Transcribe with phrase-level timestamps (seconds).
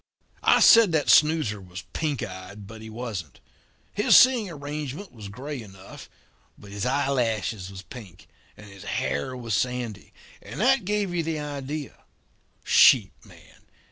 [0.41, 3.39] "I said that snoozer was pink eyed, but he wasn't.
[3.93, 6.09] His seeing arrangement was grey enough,
[6.57, 8.27] but his eye lashes was pink
[8.57, 10.11] and his hair was sandy,
[10.41, 12.03] and that gave you the idea.
[12.63, 13.65] Sheep man?